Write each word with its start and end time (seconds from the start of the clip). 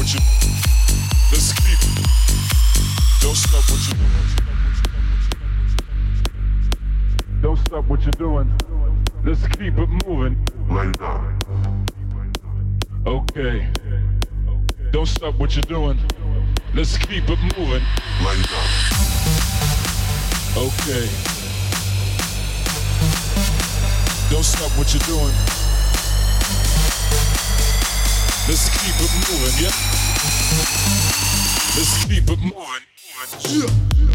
what 0.00 0.14
you. 0.14 0.20
Let's 1.30 1.52
keep. 1.60 1.78
Don't 3.20 3.36
stop 3.36 3.64
what 3.68 3.80
you. 3.86 3.94
Don't 7.42 7.58
stop 7.58 7.84
what 7.84 8.00
you're 8.00 8.12
doing. 8.12 8.50
Let's 9.22 9.46
keep 9.58 9.76
it 9.76 9.88
moving. 10.06 10.38
Lay 10.70 10.90
down. 10.92 11.38
Okay. 13.06 13.70
Don't 14.90 15.06
stop 15.06 15.34
what 15.38 15.54
you're 15.54 15.62
doing. 15.68 15.98
Let's 16.74 16.96
keep 16.96 17.28
it 17.28 17.38
moving. 17.58 17.84
Lay 18.24 18.40
down. 18.48 18.68
Okay. 20.56 21.08
Don't 24.30 24.44
stop 24.44 24.70
what 24.78 24.94
you're 24.94 25.06
doing. 25.06 25.59
Let's 28.48 28.68
keep 28.70 28.94
it 28.96 29.12
moving, 29.28 29.64
yeah? 29.64 29.70
Let's 31.76 32.04
keep 32.04 32.28
it 32.28 32.38
moving. 32.40 32.84
Yeah. 33.48 34.09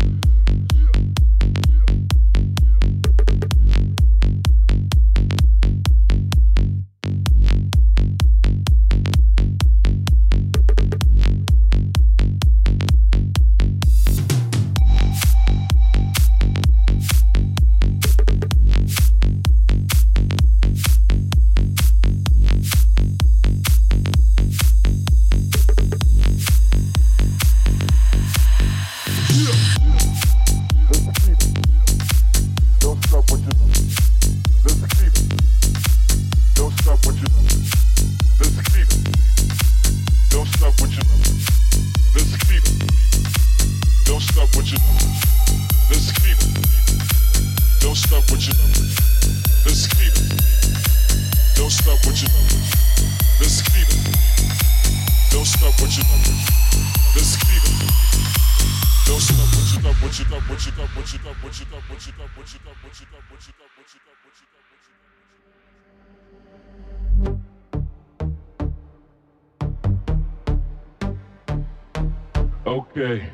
Okay. 72.97 73.27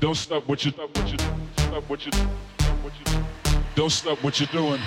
Don't 0.00 0.14
stop 0.14 0.48
what 0.48 0.64
you 0.64 0.70
stop 0.70 0.96
what 0.96 1.12
you 1.12 1.18
stop 1.18 1.84
what 1.86 2.06
you 2.06 2.12
stop 2.12 2.82
what 2.82 2.92
you 2.98 3.24
don't 3.74 3.90
stop 3.90 4.24
what 4.24 4.40
you're 4.40 4.46
doing. 4.46 4.80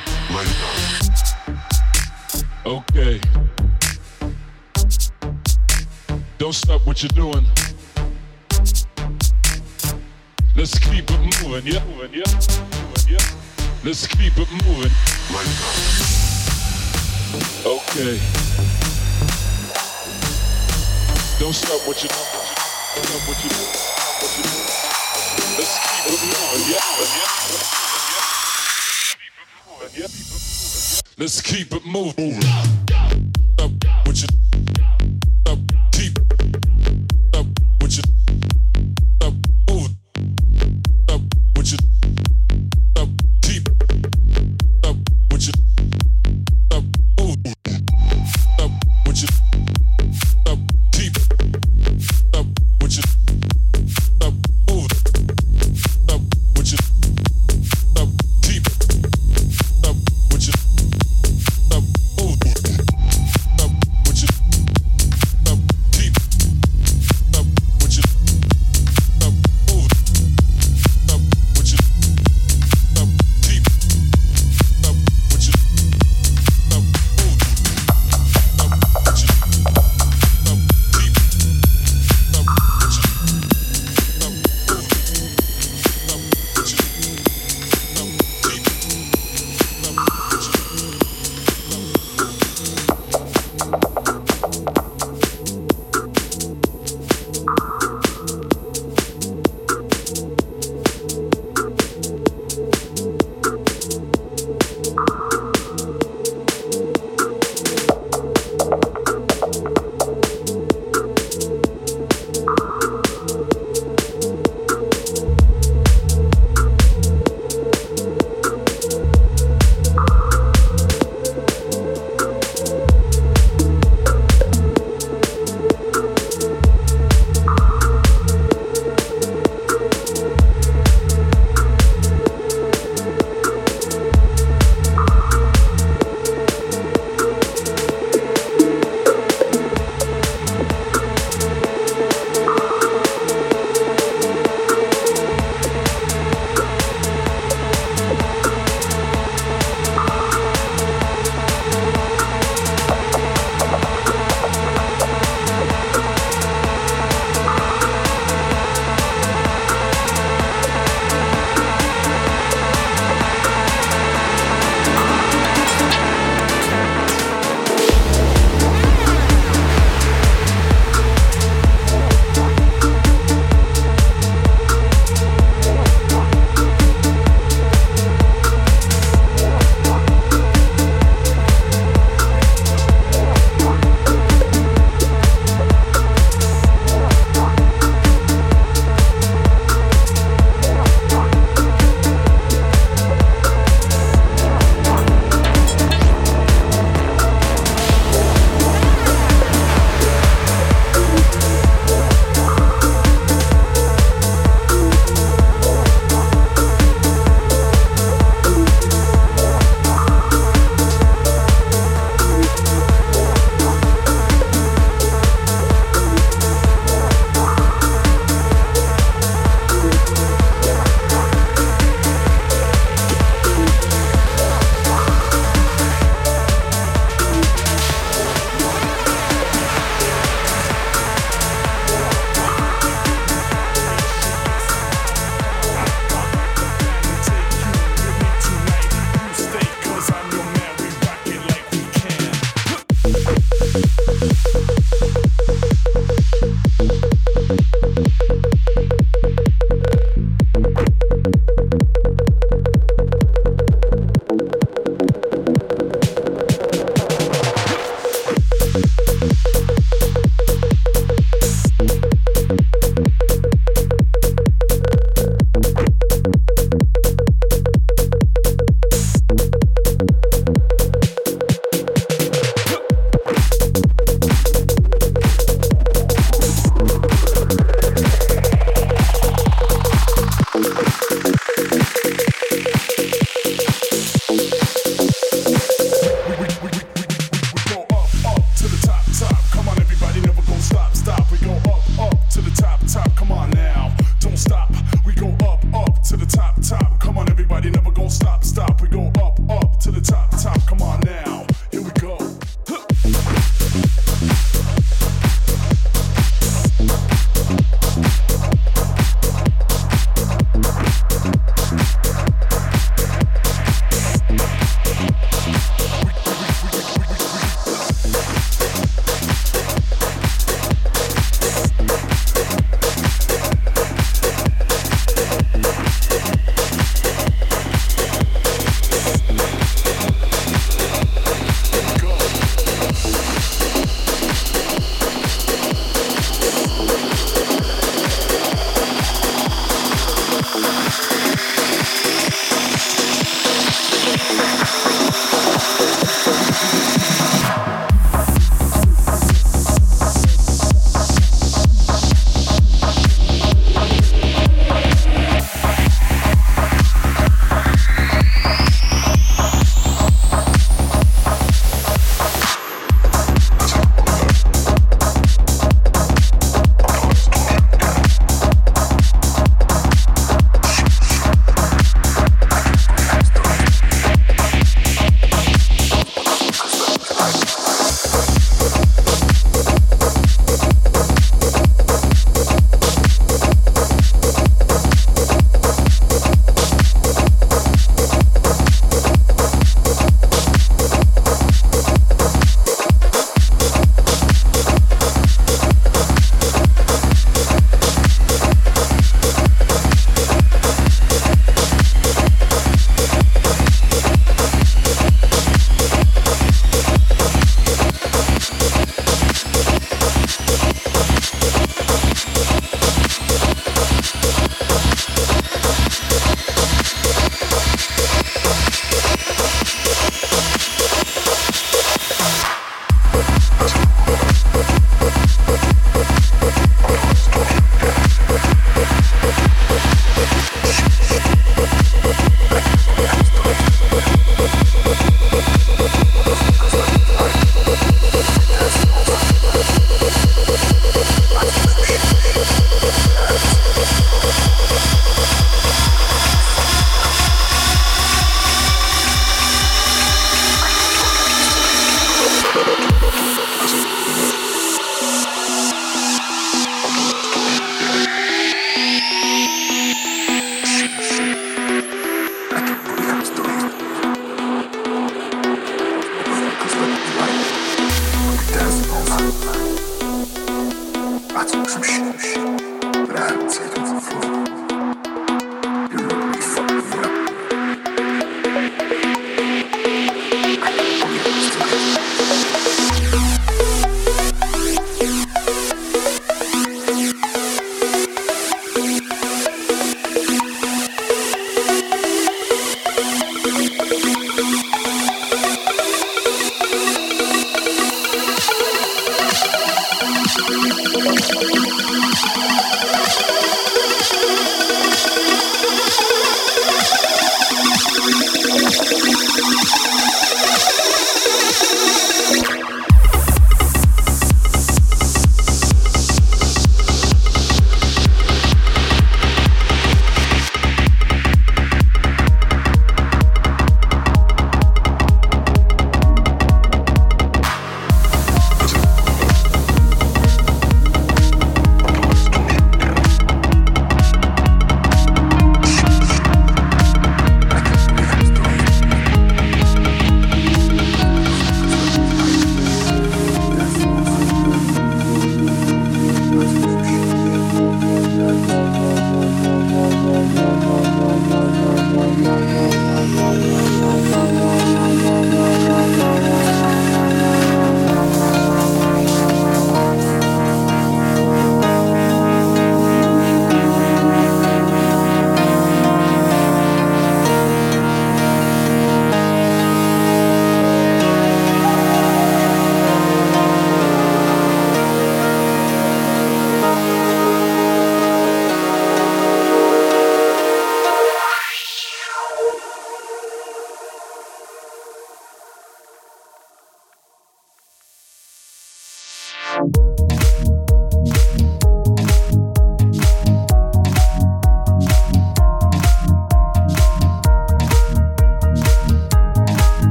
Okay. 2.66 3.22
Don't 6.40 6.54
stop 6.54 6.88
what 6.88 7.04
you're 7.04 7.10
doing. 7.10 7.46
Let's 10.56 10.80
keep 10.80 11.06
it 11.08 11.20
moving, 11.44 11.72
yeah, 11.72 11.86
moving, 11.86 12.14
yeah, 12.16 12.34
moving, 12.34 13.10
yeah. 13.10 13.20
Let's 13.84 14.08
keep 14.08 14.34
it 14.36 14.52
moving. 14.66 14.92
Okay. 17.64 18.89
Don't 21.40 21.54
stop 21.54 21.88
what 21.88 22.04
you're 22.04 22.10
doing. 22.10 22.26
Stop 22.26 23.28
what 23.30 23.40
doing. 23.50 23.72
What 24.20 24.32
you. 24.36 24.44
Let's 25.58 25.72
keep 25.80 26.12
it 26.12 26.20
moving, 26.28 26.68
yeah, 26.68 26.84
yeah, 27.00 27.32
yeah. 29.98 30.08
Let's 31.18 31.42
keep 31.42 31.74
it 31.74 31.86
moving. 31.86 32.89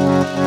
Bye. 0.00 0.40